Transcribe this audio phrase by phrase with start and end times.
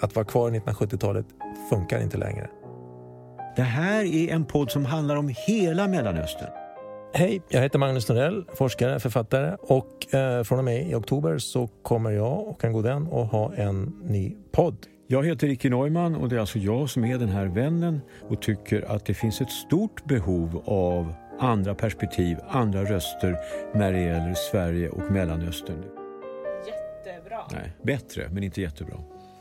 [0.00, 1.26] att vara kvar i 1970-talet
[1.70, 2.50] funkar inte längre.
[3.56, 6.50] Det här är en podd som handlar om hela Mellanöstern.
[7.16, 11.66] Hej, jag heter Magnus Norell, forskare, författare och eh, från och med i oktober så
[11.66, 14.76] kommer jag och en god vän att ha en ny podd.
[15.06, 18.42] Jag heter Ricky Neumann och det är alltså jag som är den här vännen och
[18.42, 23.36] tycker att det finns ett stort behov av andra perspektiv, andra röster
[23.74, 25.84] när det gäller Sverige och Mellanöstern.
[26.66, 27.38] Jättebra.
[27.52, 28.96] Nej, bättre, men inte jättebra.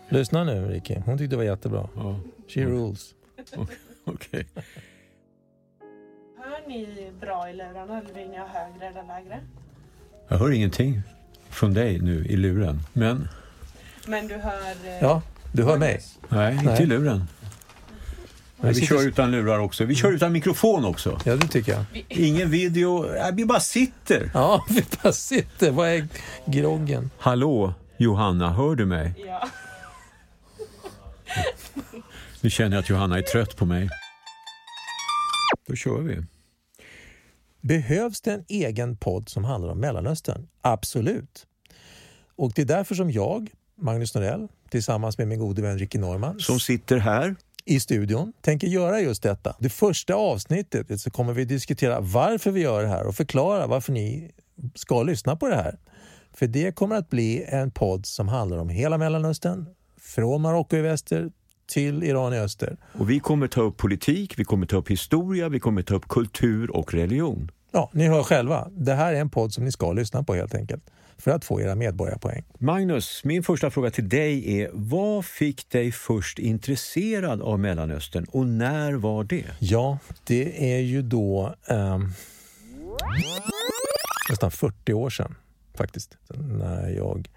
[0.09, 1.89] Lyssna nu Ricky, hon tyckte det var jättebra.
[1.95, 3.13] Ja, She rules.
[4.05, 4.45] okej.
[6.37, 9.39] Hör ni bra i lurarna eller ni ha högre eller lägre?
[10.27, 11.01] Jag hör ingenting
[11.49, 13.27] från dig nu i luren, men
[14.07, 14.71] Men du hör...
[14.85, 15.21] eh, Ja,
[15.51, 16.01] du hör mig.
[16.29, 16.83] nej, inte Nej.
[16.83, 17.23] i luren.
[18.61, 19.85] Nej, vi sitter- kör utan lurar också.
[19.85, 21.19] Vi kör utan mikrofon också.
[21.25, 21.83] Ja, det tycker jag.
[22.07, 24.31] Ingen video, nej, vi bara sitter.
[24.33, 25.71] Ja, vi bara sitter.
[25.71, 26.07] Vad är
[26.45, 27.09] groggen?
[27.17, 29.13] Hallå, Johanna, hör du mig?
[29.27, 29.47] Ja.
[32.41, 33.89] Nu känner jag att Johanna är trött på mig.
[35.67, 36.21] Då kör vi.
[37.61, 40.47] Behövs det en egen podd som handlar om Mellanöstern?
[40.61, 41.47] Absolut.
[42.35, 46.39] Och det är därför som jag, Magnus Norell, tillsammans med min gode vän Ricky Norman
[46.39, 47.35] Som sitter här.
[47.65, 49.55] i studion tänker göra just detta.
[49.59, 53.91] Det första avsnittet så kommer vi diskutera varför vi gör det här och förklara varför
[53.93, 54.31] ni
[54.75, 55.79] ska lyssna på det här.
[56.33, 59.65] För det kommer att bli en podd som handlar om hela Mellanöstern,
[60.03, 61.31] från Marocko i väster
[61.65, 62.77] till Iran i öster.
[62.93, 66.07] Och vi kommer ta upp politik, vi kommer ta upp historia, vi kommer ta upp
[66.07, 67.51] kultur och religion.
[67.71, 68.67] Ja, ni hör själva.
[68.71, 70.83] Det här är en podd som ni ska lyssna på helt enkelt.
[71.17, 72.43] För att få era medborgarpoäng.
[72.57, 78.47] Magnus, min första fråga till dig är vad fick dig först intresserad av Mellanöstern och
[78.47, 79.45] när var det?
[79.59, 82.11] Ja, det är ju då ehm,
[84.29, 85.35] nästan 40 år sedan
[85.77, 86.17] faktiskt.
[86.37, 87.29] När jag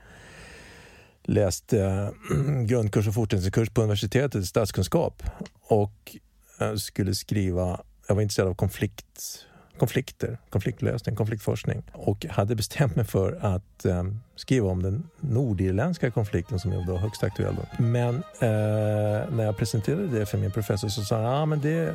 [1.27, 5.23] läste eh, grundkurs och fortsättningskurs på universitetet i statskunskap
[5.63, 6.17] och
[6.61, 9.45] eh, skulle skriva, jag var intresserad av konflikt,
[9.79, 14.05] konflikter, konfliktlösning, konfliktforskning och hade bestämt mig för att eh,
[14.37, 17.55] skriva om den nordirländska konflikten som var högst aktuell.
[17.55, 17.85] Då.
[17.85, 21.95] Men eh, när jag presenterade det för min professor så sa han ah, men det,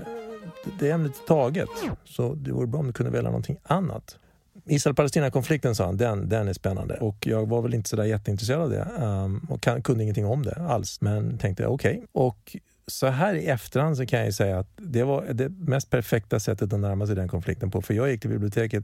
[0.79, 1.69] det ämnet är taget
[2.05, 4.17] så det vore bra om du kunde välja någonting annat.
[4.65, 6.97] Israel-Palestina-konflikten sa han, den, den är spännande.
[6.97, 10.25] Och jag var väl inte så där jätteintresserad av det um, och kan, kunde ingenting
[10.25, 11.01] om det alls.
[11.01, 12.05] Men tänkte okej.
[12.11, 12.57] Och
[12.87, 16.39] så här i efterhand så kan jag ju säga att det var det mest perfekta
[16.39, 17.81] sättet att närma sig den konflikten på.
[17.81, 18.83] För jag gick till biblioteket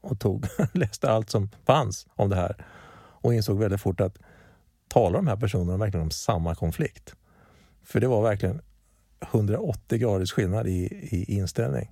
[0.00, 2.64] och tog, läste allt som fanns om det här
[2.98, 4.18] och insåg väldigt fort att
[4.88, 7.14] talar de här personerna verkligen om samma konflikt?
[7.84, 8.60] För det var verkligen
[9.20, 11.90] 180 graders skillnad i, i inställning.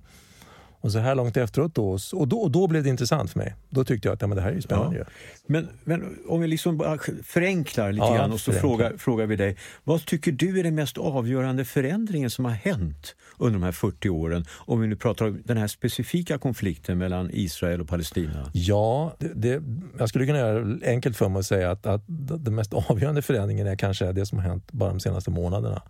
[0.85, 3.55] Och så här långt efteråt då, och då, och då blev det intressant för mig.
[3.69, 4.97] Då tyckte jag att ja, men det här är ju spännande.
[4.97, 5.05] Ja.
[5.47, 9.57] Men, men om vi liksom förenklar lite Ja, grann och så frågar, frågar vi dig.
[9.83, 14.09] Vad tycker du är den mest avgörande förändringen som har hänt under de här 40
[14.09, 14.45] åren?
[14.51, 18.51] Om vi nu pratar om den här specifika konflikten mellan Israel och Palestina.
[18.53, 19.63] Ja, det, det,
[19.97, 23.21] jag skulle kunna göra det enkelt för mig att säga att, att den mest avgörande
[23.21, 25.81] förändringen är kanske det som har hänt bara de senaste månaderna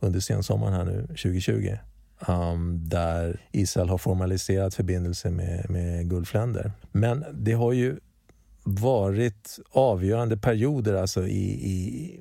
[0.00, 1.76] under sensommaren här nu 2020.
[2.28, 6.72] Um, där Israel har formaliserat förbindelser med, med Gulfländer.
[6.92, 7.96] Men det har ju
[8.64, 12.20] varit avgörande perioder alltså i, i,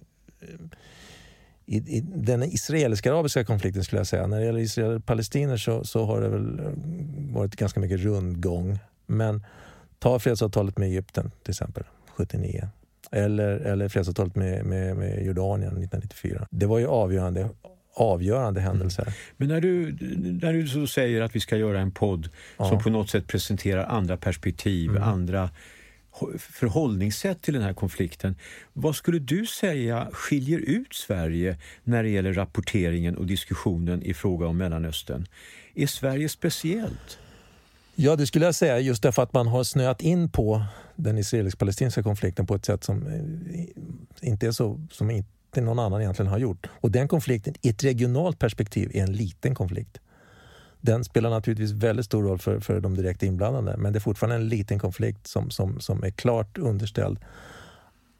[1.66, 4.28] i, i den israelisk-arabiska konflikten skulle jag säga.
[4.28, 6.62] När det gäller Israel och palestiner så, så har det väl
[7.33, 8.79] varit ganska mycket rundgång.
[9.06, 9.45] Men
[10.00, 12.69] ta fredsavtalet med Egypten till exempel, 79.
[13.12, 16.47] Eller, eller fredsavtalet med, med, med Jordanien 1994.
[16.51, 17.50] Det var ju avgörande,
[17.94, 19.13] avgörande händelser.
[19.38, 19.97] Men när du,
[20.41, 22.69] när du så säger att vi ska göra en podd Ja.
[22.69, 25.03] som på något sätt presenterar andra perspektiv, Mm.
[25.03, 25.50] andra
[26.38, 28.35] förhållningssätt till den här konflikten.
[28.74, 34.47] Vad skulle du säga skiljer ut Sverige när det gäller rapporteringen och diskussionen i fråga
[34.47, 35.25] om Mellanöstern?
[35.75, 37.18] Är Sverige speciellt?
[37.96, 40.63] Ja, det skulle jag säga just därför att man har snöat in på
[40.96, 46.01] den israelisk-palestinska konflikten på ett sätt som eh, inte är så som inte någon annan
[46.01, 46.68] egentligen har gjort.
[46.74, 50.00] Och den konflikten i ett regionalt perspektiv är en liten konflikt.
[50.81, 54.36] Den spelar naturligtvis väldigt stor roll för, för de direkt inblandade men det är fortfarande
[54.36, 57.19] en liten konflikt som, som, som är klart underställd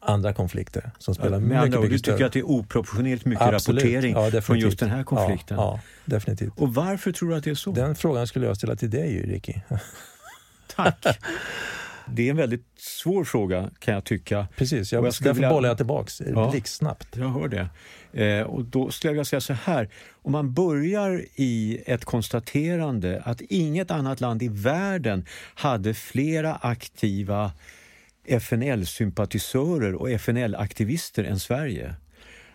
[0.02, 2.26] andra konflikter som spelar Med mycket, andra ord, du mycket tycker större.
[2.26, 3.82] att det är oproportionerligt mycket Absolut.
[3.82, 5.56] rapportering Ja, från just den här konflikten?
[5.56, 6.52] Ja, ja definitivt.
[6.56, 7.72] Och varför tror du att det är så?
[7.72, 9.54] Den frågan skulle jag ställa till dig, Ricky.
[10.76, 11.06] Tack!
[12.08, 14.46] Det är en väldigt svår fråga kan jag tycka.
[14.56, 16.50] Precis, Och jag, jag skulle därför vilja- bollar jag tillbaks Ja.
[16.50, 17.16] blixtsnabbt.
[17.16, 17.68] Jag hör det.
[18.24, 19.88] Eh, och då skulle jag vilja säga så här.
[20.12, 27.52] Om man börjar i ett konstaterande att inget annat land i världen hade flera aktiva
[28.26, 31.94] FNL-sympatisörer och FNL-aktivister än Sverige.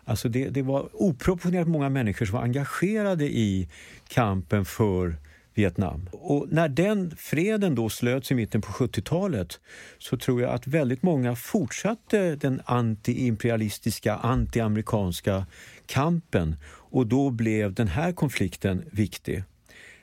[0.06, 3.70] Alltså det, det var oproportionerligt många människor som var engagerade i
[4.08, 5.16] kampen för
[5.58, 6.10] Vietnam.
[6.12, 9.60] Och när den freden då slöts i mitten på 70-talet
[9.98, 15.46] så tror jag att väldigt många fortsatte den antiimperialistiska, antiamerikanska
[15.86, 19.44] kampen och då blev den här konflikten viktig.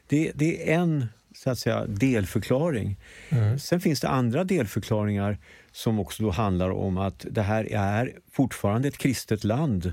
[0.06, 2.96] Det, det är en så att säga, delförklaring.
[3.28, 3.58] Mm.
[3.58, 5.38] Sen finns det andra delförklaringar
[5.72, 9.92] som också då handlar om att det här är fortfarande ett kristet land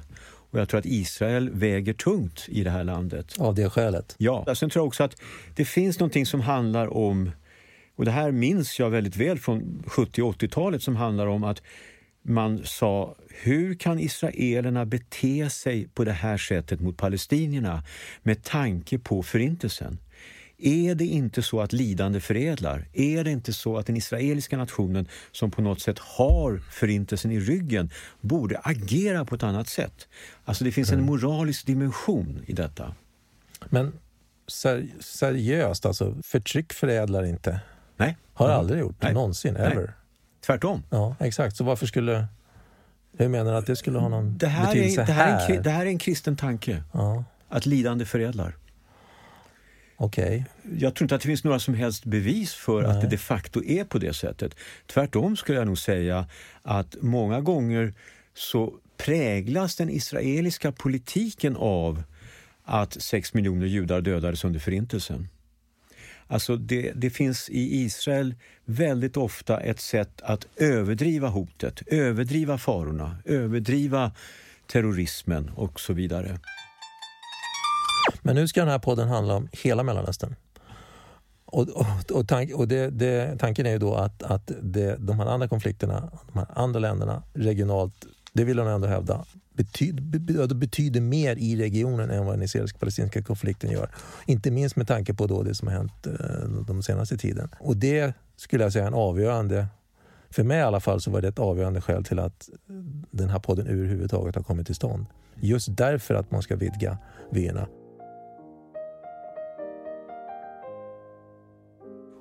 [0.51, 3.35] och jag tror att Israel väger tungt i det här landet.
[3.39, 4.15] Av det skälet?
[4.17, 4.55] Ja.
[4.55, 5.21] Sen tror jag också att
[5.55, 7.31] det finns någonting som handlar om,
[7.95, 11.61] och det här minns jag väldigt väl från 70 och 80-talet, som handlar om att
[12.23, 17.83] man sa hur kan israelerna bete sig på det här sättet mot palestinierna
[18.23, 19.97] med tanke på Förintelsen?
[20.61, 22.87] Är det inte så att lidande förädlar?
[22.93, 27.39] Är det inte så att den israeliska nationen som på något sätt har förintelsen i
[27.39, 27.89] ryggen
[28.21, 30.07] borde agera på ett annat sätt?
[30.45, 31.05] Alltså det finns en mm.
[31.05, 32.95] moralisk dimension i detta.
[33.69, 33.93] Men
[34.47, 37.59] ser, seriöst, alltså förtryck förädlar inte?
[37.97, 38.17] Nej.
[38.33, 38.59] Har mm.
[38.59, 39.13] aldrig gjort, Nej.
[39.13, 39.75] någonsin, ever?
[39.75, 39.87] Nej.
[40.45, 40.83] Tvärtom.
[40.89, 41.57] Ja, exakt.
[41.57, 42.25] Så varför skulle...
[43.17, 45.39] Hur menar du att det skulle ha någon det här betydelse är, det här?
[45.39, 45.49] här?
[45.49, 46.83] Är en, det här är en kristen tanke.
[46.91, 47.23] Ja.
[47.49, 48.55] Att lidande förädlar.
[50.01, 50.43] Okay.
[50.79, 52.91] Jag tror inte att det finns några som helst bevis för Nej.
[52.91, 54.55] att det de facto är på det sättet.
[54.85, 56.27] Tvärtom skulle jag nog säga
[56.61, 57.93] att många gånger
[58.33, 62.03] så präglas den israeliska politiken av
[62.63, 65.27] att sex miljoner judar dödades under Förintelsen.
[66.27, 73.17] Alltså det, det, finns i Israel väldigt ofta ett sätt att överdriva hotet, överdriva farorna,
[73.25, 74.11] överdriva
[74.67, 76.39] terrorismen och så vidare.
[78.21, 80.35] Men nu ska den här podden handla om hela Mellanöstern.
[81.45, 85.19] Och, och, och, tank, och det, det, tanken är ju då att, att det, de
[85.19, 91.01] här andra konflikterna, de här andra länderna regionalt, det vill de ändå hävda, betyder, betyder
[91.01, 93.89] mer i regionen än vad den israelisk-palestinska konflikten gör.
[94.25, 97.49] Inte minst med tanke på då det som har hänt eh, de senaste tiden.
[97.59, 99.67] Och det skulle jag säga är en avgörande
[100.29, 102.49] för mig i alla fall så var det ett avgörande skäl till att
[103.11, 105.05] den här podden överhuvudtaget har kommit till stånd.
[105.35, 106.97] Just därför att man ska vidga
[107.31, 107.67] vyerna.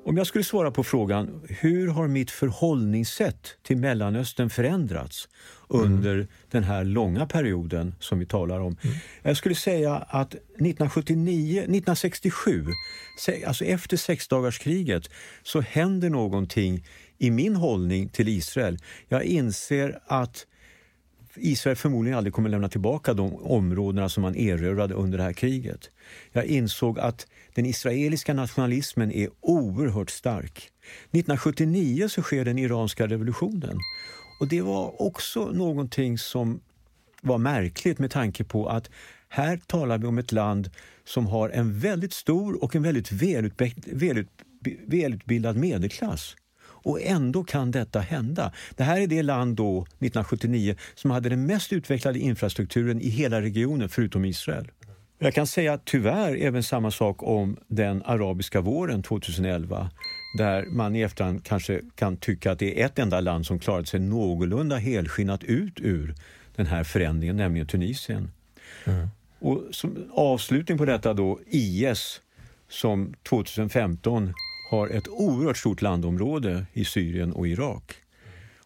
[0.05, 5.29] Om jag skulle svara på frågan hur har mitt förhållningssätt till Mellanöstern förändrats
[5.69, 6.27] under mm.
[6.51, 8.77] den här långa perioden som vi talar om.
[8.83, 8.97] Mm.
[9.23, 12.67] Jag skulle säga att 1979, 1967,
[13.47, 15.11] alltså efter sexdagarskriget,
[15.43, 16.87] så händer någonting
[17.19, 18.79] i min hållning till Israel.
[19.09, 20.47] Jag inser att
[21.37, 25.91] Israel förmodligen aldrig kommer lämna tillbaka de områdena som man erövrade under det här kriget.
[26.33, 30.71] Jag insåg att den israeliska nationalismen är oerhört stark.
[31.05, 33.79] 1979 så sker den iranska revolutionen.
[34.41, 36.61] Och det var också någonting som
[37.23, 38.91] var märkligt med tanke på att
[39.29, 40.71] här talar vi om ett land
[41.05, 43.13] som har en väldigt stor och en väldigt
[44.87, 46.37] välutbildad medelklass.
[46.83, 48.53] Och ändå kan detta hända.
[48.77, 53.41] Det här är det land då, 1979, som hade den mest utvecklade infrastrukturen i hela
[53.41, 54.71] regionen förutom Israel.
[55.19, 59.91] Jag kan säga tyvärr även samma sak om den arabiska våren 2011
[60.39, 63.89] där man i efterhand kanske kan tycka att det är ett enda land som klarat
[63.89, 66.15] sig någorlunda helskinnat ut ur
[66.57, 68.31] den här förändringen, nämligen Tunisien.
[68.85, 69.09] Mm.
[69.39, 72.21] Och som avslutning på detta då IS
[72.69, 74.35] som 2015
[74.71, 77.95] har ett oerhört stort landområde i Syrien och Irak.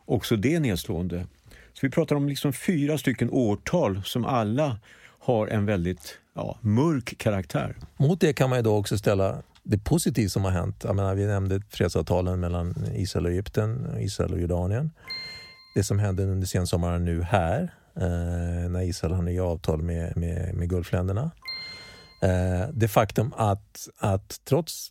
[0.04, 1.26] Också det nedslående.
[1.72, 4.78] Så vi pratar om liksom fyra stycken årtal som alla
[5.18, 7.76] har en väldigt ja, mörk karaktär.
[7.96, 10.84] Mot det kan man ju då också ställa det positiva som har hänt.
[10.84, 14.90] Jag menar, vi nämnde fredsavtalen mellan Israel och Egypten, Israel och Jordanien.
[15.74, 20.54] Det som hände under sensommaren nu här, eh, när Israel har nya avtal med, med,
[20.54, 21.30] med Gulfländerna.
[22.22, 24.90] Eh, det faktum att, att trots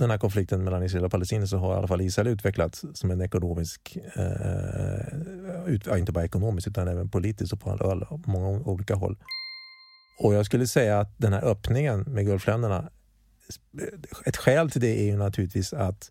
[0.00, 3.10] den här konflikten mellan Israel och Palestina så har i alla fall Israel utvecklats som
[3.10, 7.76] en ekonomisk, eh, ut, ja, inte bara ekonomiskt utan även politiskt och på,
[8.24, 9.16] på många olika håll.
[10.18, 12.90] Och jag skulle säga att den här öppningen med Gulfländerna,
[14.24, 16.10] ett skäl till det är ju naturligtvis att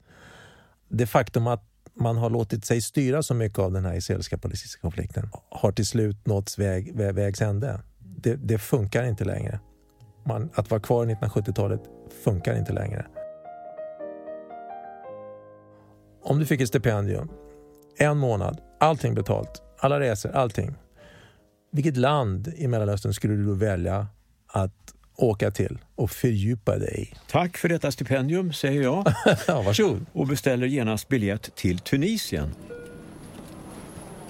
[0.89, 4.81] det faktum att man har låtit sig styra så mycket av den här israeliska palestinska
[4.81, 7.81] konflikten har till slut nått väg, väg, vägs ände.
[8.00, 9.60] Det, det, funkar inte längre.
[10.25, 11.81] Man, att vara kvar i 1970-talet
[12.24, 13.05] funkar inte längre.
[16.29, 17.29] Om du fick ett stipendium,
[17.98, 20.75] en månad, allting betalt, alla resor, allting.
[21.71, 24.07] Vilket land i Mellanöstern skulle du då välja
[24.48, 27.17] att åka till och fördjupa dig i?
[27.31, 29.13] Tack för detta stipendium, säger jag.
[29.48, 30.05] ja, varsågod.
[30.13, 32.50] Och beställer genast biljett till Tunisien.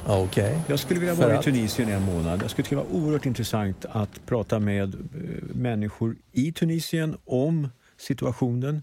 [0.05, 0.59] Okej.
[0.67, 1.43] Jag skulle vilja vara i?
[1.43, 2.43] Tunisien en månad.
[2.43, 4.99] Jag skulle tycka det var oerhört intressant att prata med eh,
[5.53, 8.81] människor i Tunisien om situationen.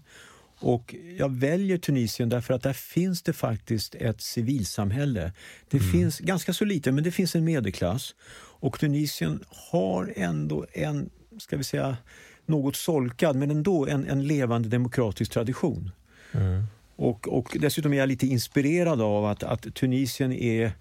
[0.59, 5.33] Och jag väljer Tunisien därför att där finns det faktiskt ett civilsamhälle.
[5.69, 8.15] Det finns ganska så lite, men det finns en medelklass.
[8.59, 11.09] Och Tunisien har ändå en,
[11.39, 11.97] ska vi säga,
[12.45, 15.91] något solkad, men ändå en, en levande demokratisk tradition.
[16.31, 16.63] Mm.
[16.95, 20.71] Och, och dessutom är jag lite inspirerad av att, att Tunisien är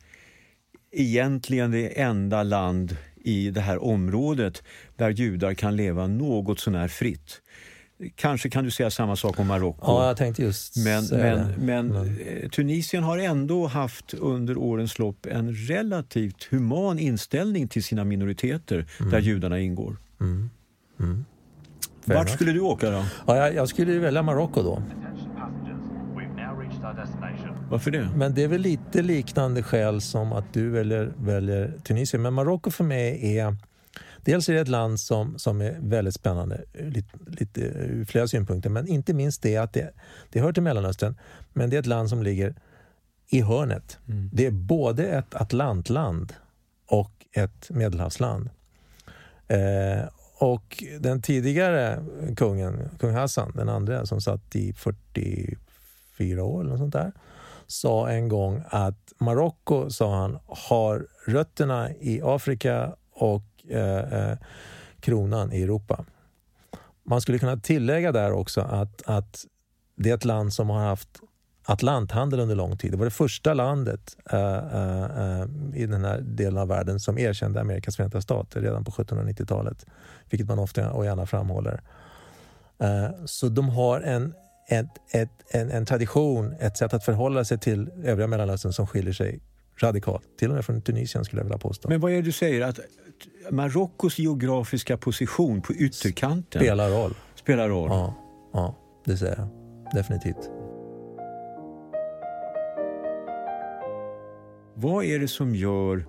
[0.92, 4.62] egentligen det enda land i det här området
[4.96, 7.42] där judar kan leva något sånär fritt.
[8.14, 9.80] Kanske kan du säga samma sak om Marocko.
[9.86, 14.98] Ja, jag tänkte just Men, men, men Men- eh, Tunisien har ändå haft under årens
[14.98, 19.96] lopp en relativt human inställning till sina minoriteter där judarna ingår.
[20.20, 20.50] Mm.
[21.00, 21.24] Mm.
[22.04, 23.04] Vart skulle du åka då?
[23.26, 24.82] Ja, jag, jag skulle välja Marocko då.
[27.70, 28.08] Varför det?
[28.16, 32.22] Men det är väl lite liknande skäl som att du väljer, väljer Tunisien.
[32.22, 33.56] Men Marocko för mig är...
[34.20, 38.70] Dels är det ett land som, som är väldigt spännande lite, lite, ur flera synpunkter.
[38.70, 39.90] Men inte minst det att det,
[40.30, 41.14] det hör till Mellanöstern.
[41.52, 42.54] Men det är ett land som ligger
[43.28, 43.98] i hörnet.
[44.08, 44.30] Mm.
[44.32, 46.32] Det är både ett Atlantland
[46.86, 48.50] och ett Medelhavsland.
[49.48, 52.04] Eh, och den tidigare
[52.36, 57.12] kungen, kung Hassan, den andra som satt i 44 år eller sånt där,
[57.66, 64.38] sa en gång att Marocko, sa han, har rötterna i Afrika och eh, eh,
[65.00, 66.04] kronan i Europa.
[67.04, 69.44] Man skulle kunna tillägga där också att, att
[69.96, 71.08] det är ett land som har haft
[71.68, 72.90] Atlanthandel under lång tid.
[72.90, 77.18] Det var det första landet uh, uh, uh, i den här delen av världen som
[77.18, 79.86] erkände Amerikas förenta stater redan på 1790-talet,
[80.30, 81.80] vilket man ofta och gärna framhåller.
[83.24, 84.34] Så de har en,
[84.68, 89.12] ett, ett, en, en tradition, ett sätt att förhålla sig till övriga Mellanöstern som skiljer
[89.12, 89.40] sig
[89.76, 90.22] radikalt.
[90.38, 91.88] Till och med från Tunisien skulle jag vilja påstå.
[91.88, 92.60] Men vad är det du säger?
[92.62, 92.80] Att
[93.50, 97.14] Marockos geografiska position på ytterkanten Spelar roll.
[97.34, 97.88] spelar roll?
[97.90, 98.14] Ja,
[98.52, 99.48] ja, det säger jag.
[99.94, 100.50] Definitivt.
[104.74, 106.06] Vad är det som gör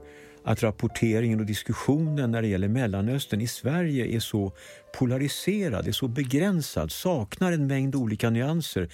[0.47, 4.53] att rapporteringen och diskussionen när det gäller Mellanöstern i Sverige är så
[4.97, 8.89] polariserad, är så begränsad, saknar en mängd olika nyanser.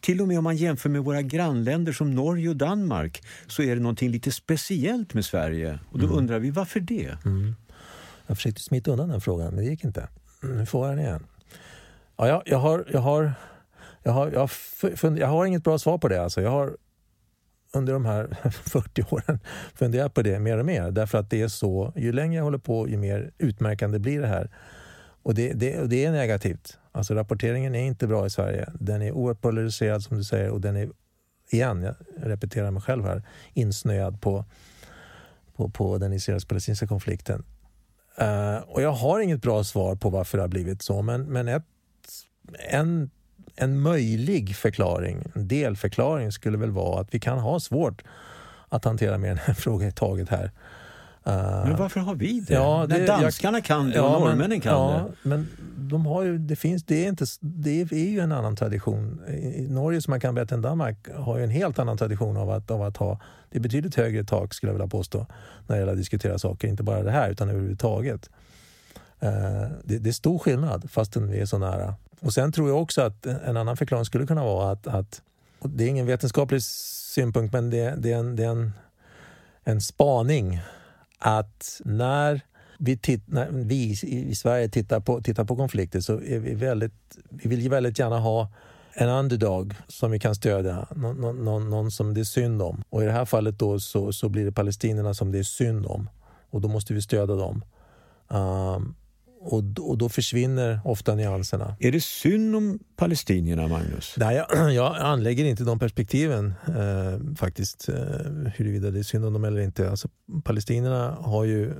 [0.00, 3.74] Till och med om man jämför med våra grannländer som Norge och Danmark så är
[3.74, 5.78] det någonting lite speciellt med Sverige.
[5.90, 7.16] Och då undrar vi varför det?
[7.24, 7.54] Mm.
[8.26, 10.08] Jag försökte smita undan den frågan, men det gick inte.
[10.42, 11.26] Nu får jag den igen.
[12.16, 13.32] Ja, jag, jag, har, jag, har,
[14.02, 14.40] jag, har, jag,
[15.02, 16.22] har, jag har inget bra svar på det.
[16.22, 16.40] Alltså.
[16.40, 16.76] Jag har
[17.72, 19.38] under de här 40 åren
[19.74, 20.90] funderat på det mer och mer.
[20.90, 24.26] Därför att det är så, ju längre jag håller på, ju mer utmärkande blir det
[24.26, 24.50] här.
[25.22, 26.78] Och det, det, och det är negativt.
[26.92, 28.68] Alltså rapporteringen är inte bra i Sverige.
[28.80, 30.90] Den är oerhört polariserad som du säger och den är,
[31.50, 33.22] igen, jag repeterar mig själv här,
[33.54, 34.44] insnöad på,
[35.56, 37.44] på, på den israelisk-palestinska konflikten.
[38.22, 41.48] Uh, och jag har inget bra svar på varför det har blivit så, men, men
[41.48, 41.64] ett,
[42.70, 43.10] en,
[43.60, 48.02] en möjlig förklaring, en delförklaring skulle väl vara att vi kan ha svårt
[48.68, 50.50] att hantera mer än en fråga i taget här.
[51.24, 52.54] Eh, Men varför har vi det?
[52.54, 55.28] Ja, det- När danskarna kan det och Ja, norrmännen kan ja, det.
[55.28, 59.20] men de har ju, det, finns, det, är inte, det är ju en annan tradition.
[59.28, 59.32] I
[59.64, 62.50] i Norge, som man kan bättre än Danmark, har ju en helt annan tradition av
[62.50, 65.26] att, av att ha det är betydligt högre tak, skulle jag vilja påstå,
[65.66, 66.68] när det gäller att diskutera saker.
[66.68, 68.30] Inte bara det här, utan överhuvudtaget.
[69.20, 69.30] Eh,
[69.84, 71.94] det, det är stor skillnad, fastän vi är så nära.
[72.20, 75.22] Och Sen tror jag också att en annan förklaring skulle kunna vara att, att
[75.62, 78.72] det är ingen vetenskaplig synpunkt, men det, det är, en, det är en,
[79.64, 80.60] en spaning
[81.18, 82.40] att när
[82.78, 87.18] vi, titt, när vi i- Sverige tittar på, tittar på konflikter så är vi väldigt,
[87.30, 88.48] vi vill väldigt gärna ha
[88.92, 92.82] en underdog som vi kan stödja, någon, någon, någon, någon som det är synd om.
[92.90, 95.86] Och i det här fallet då så, så blir det palestinierna som det är synd
[95.86, 96.10] om.
[96.50, 97.64] Och då måste vi stödja dem.
[98.28, 98.94] Um,
[99.40, 101.76] och, och då försvinner ofta nyanserna.
[101.80, 104.14] Är det synd om palestinierna, Magnus?
[104.16, 107.96] Nej, jag, jag anlägger inte de perspektiven eh, faktiskt, eh,
[108.54, 109.90] huruvida det är synd om dem eller inte.
[109.90, 110.08] Alltså,
[110.44, 111.74] palestinierna har ju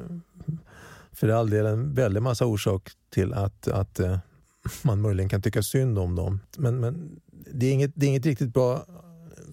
[1.12, 4.18] för all del en väldig massa orsak till att, att eh,
[4.82, 6.40] man möjligen kan tycka synd om dem.
[6.56, 7.20] Men, men
[7.52, 8.84] det, är inget, det är inget riktigt bra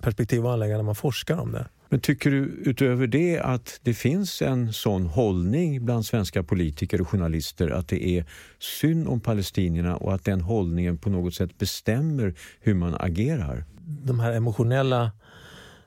[0.01, 1.67] perspektiv att anlägga när man forskar om det.
[1.89, 7.09] Men tycker du utöver det att det finns en sån hållning bland svenska politiker och
[7.09, 8.25] journalister att det är
[8.59, 13.65] synd om palestinierna och att den hållningen på något sätt bestämmer hur man agerar?
[13.85, 15.11] de här emotionella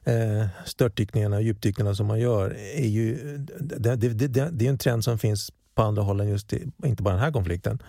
[0.04, 4.78] eh, störtdykningarna och djupdykningarna som man gör är ju det, det, det, det är en
[4.78, 7.82] trend som finns på andra håll än just i, inte bara den här konflikten.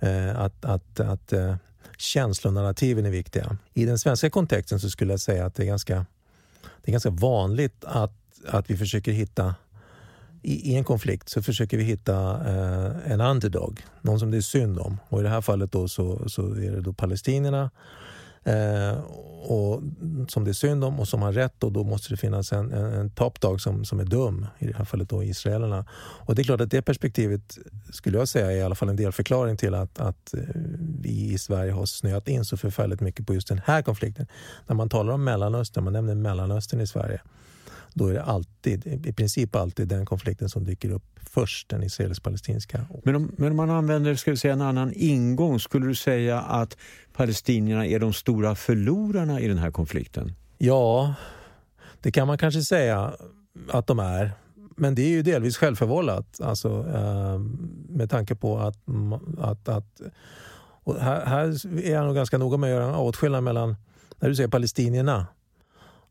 [0.00, 1.56] Eh, att att, att eh,
[1.98, 3.56] känslonarrativen är viktiga.
[3.74, 6.06] I den svenska kontexten så skulle jag säga att det är ganska,
[6.82, 8.12] det är ganska vanligt att
[8.48, 9.54] att vi försöker hitta
[10.42, 14.40] i, i en konflikt så försöker vi hitta eh, en underdog, någon som det är
[14.40, 14.98] synd om.
[15.08, 17.70] Och I det här fallet då så, så är det då palestinierna
[18.46, 18.98] eh,
[19.48, 19.82] och,
[20.28, 22.72] som det är synd om och som har rätt och då måste det finnas en,
[22.72, 25.84] en, en top dog som, som är dum, i det här fallet då israelerna.
[25.98, 27.58] Och det är klart att det perspektivet
[27.90, 30.40] skulle jag säga är i alla fall en delförklaring till att, att eh,
[31.00, 34.26] vi i Sverige har snöat in så förfärligt mycket på just den här konflikten.
[34.66, 37.20] När man talar om Mellanöstern, man nämner Mellanöstern i Sverige,
[37.96, 42.86] då är det alltid, i princip alltid den konflikten som dyker upp först, den israelisk-palestinska.
[43.04, 46.40] Men om, men om man använder ska vi säga, en annan ingång, skulle du säga
[46.40, 46.76] att
[47.12, 50.32] palestinierna är de stora förlorarna i den här konflikten?
[50.58, 51.14] Ja,
[52.00, 53.14] det kan man kanske säga
[53.70, 54.32] att de är.
[54.76, 56.40] Men det är ju delvis självförvållat.
[56.40, 57.38] Alltså, eh,
[57.88, 58.78] med tanke på att...
[59.38, 60.00] att, att
[61.00, 63.76] här, här, är jag nog ganska noga med att göra en åtskillnad mellan...
[64.18, 65.26] När du säger palestinierna,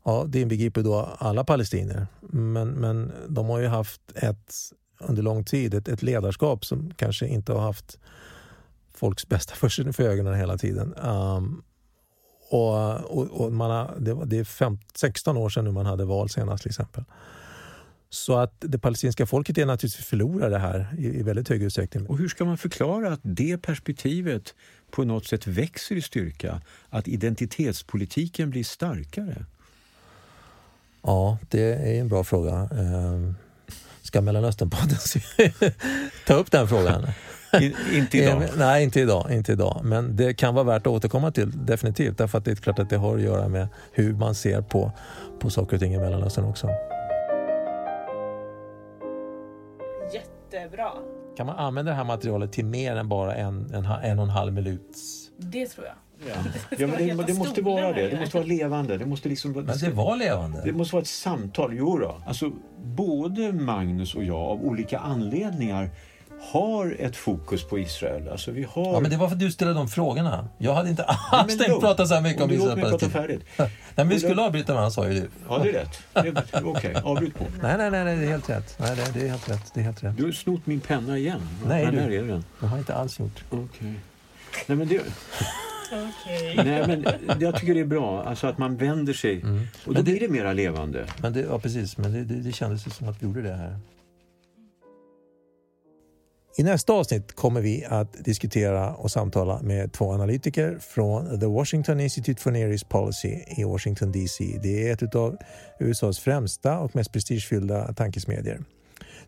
[0.06, 2.08] ja, det inbegriper då alla palestinier.
[2.22, 4.54] Men, men de har ju haft ett,
[5.00, 8.00] under lång tid ett, ett ledarskap som kanske inte har haft
[8.94, 10.96] folks bästa för, för ögonen hela tiden.
[10.96, 11.64] Um,
[12.50, 16.06] och, och, och, man har, det, det är fem, 16 år sedan nu man hade
[16.06, 17.04] val senast till exempel.
[18.10, 22.08] Så att det palestinska folket är naturligtvis förlorare här i, i väldigt hög utsträckning.
[22.08, 24.56] Och hur ska man förklara att det perspektivet
[24.92, 26.62] på något sätt växer i styrka?
[26.90, 29.46] Att identitetspolitiken blir starkare?
[31.06, 32.54] Ja, det är en bra fråga.
[32.54, 33.36] Ehm,
[34.02, 34.98] ska Mellanösternpodden
[36.28, 37.08] ta upp den frågan?
[37.62, 38.44] In, inte idag?
[38.44, 39.82] Ehm, nej, inte idag, inte idag.
[39.84, 42.18] Men det kan vara värt att återkomma till, definitivt.
[42.18, 44.92] Därför att det är klart att det har att göra med hur man ser på,
[45.40, 46.70] på saker och ting i Mellanöstern också.
[50.14, 50.92] Jättebra.
[51.38, 54.30] Kan man använda det här materialet till mer än bara en, en, en och en
[54.30, 55.30] halv minuts...
[55.38, 55.96] Det tror jag.
[56.28, 56.36] Ja.
[56.78, 58.10] ja men det, det måste vara det.
[58.10, 58.98] Det måste vara levande.
[58.98, 60.62] Det måste liksom, men det var levande.
[60.66, 61.74] Det måste vara ett samtal.
[61.74, 62.22] Jo då.
[62.26, 62.52] Alltså,
[62.84, 65.90] både Magnus och jag av olika anledningar
[66.42, 68.30] har ett fokus på Israel.
[68.30, 68.94] Alltså vi har...
[68.94, 70.48] Ja, men det var för att du ställde de frågorna.
[70.58, 72.70] Jag hade inte alls tänkt prata så här mycket om Israel.
[72.70, 73.42] Låt mig prata färdigt.
[73.58, 75.30] nej, men vi skulle avbryta med han sa ju du.
[75.50, 76.02] Ja, det är rätt.
[76.14, 76.94] Okej, okay.
[77.04, 77.46] avbryt på.
[77.62, 78.76] Nej, nej, nej, det är helt rätt.
[78.80, 79.72] Nej, det är helt rätt.
[79.74, 80.18] Det är helt rätt.
[80.18, 81.42] Du har snott min penna igen.
[81.68, 81.98] Nej, du.
[81.98, 82.44] Är den.
[82.60, 83.44] Det har jag inte alls gjort.
[83.50, 83.64] Okej.
[83.64, 83.94] Okay.
[84.68, 85.02] Nej, men det...
[85.86, 86.56] Okay.
[86.56, 87.06] Nej, men
[87.40, 89.68] jag tycker det är bra alltså att man vänder sig mm.
[89.86, 91.06] och då det, blir det mera levande.
[91.22, 91.98] Men det, ja, precis.
[91.98, 93.80] Men det, det, det kändes som att vi gjorde det här.
[96.58, 102.00] I nästa avsnitt kommer vi att diskutera och samtala med två analytiker från The Washington
[102.00, 104.60] Institute for Near East Policy i Washington DC.
[104.64, 105.38] Det är ett av
[105.80, 108.62] USAs främsta och mest prestigefyllda tankesmedier.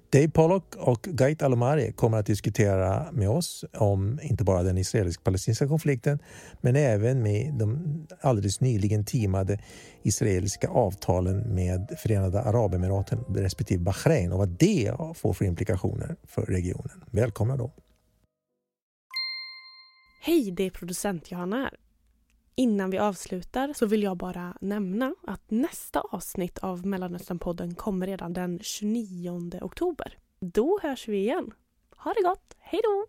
[0.10, 5.68] Dave Pollock och Gait Alomari kommer att diskutera med oss om inte bara den israelisk-palestinska
[5.68, 6.20] konflikten
[6.62, 9.60] men även med de alldeles nyligen timade
[10.04, 17.04] israeliska avtalen med Förenade Arabemiraten respektive Bahrain och vad det får för implikationer för regionen.
[17.12, 17.72] Välkomna då!
[20.22, 21.87] Hej, det är producent Johanna här.
[22.60, 28.34] Innan vi avslutar så vill jag bara nämna att nästa avsnitt av Mellanösternpodden kommer redan
[28.34, 30.18] den 29 oktober.
[30.40, 31.54] Då hörs vi igen.
[31.98, 33.06] Ha det gott, hej då!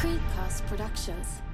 [0.00, 1.49] Creepcast Productions